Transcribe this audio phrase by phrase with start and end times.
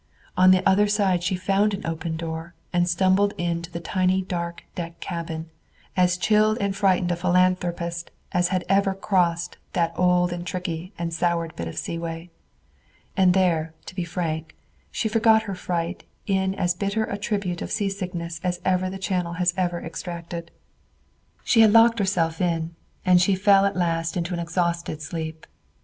[0.35, 4.63] On the other side she found an open door and stumbled into the tiny dark
[4.73, 5.51] deck cabin,
[5.95, 11.13] as chilled and frightened a philanthropist as had ever crossed that old and tricky and
[11.13, 12.31] soured bit of seaway.
[13.15, 14.55] And there, to be frank,
[14.89, 19.33] she forgot her fright in as bitter a tribute of seasickness as even the channel
[19.33, 20.49] has ever exacted.
[21.43, 22.73] She had locked herself in,
[23.05, 25.45] and she fell at last into an exhausted sleep.